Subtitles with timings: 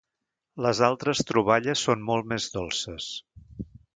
[0.65, 3.13] Les altres troballes són molt més dolces.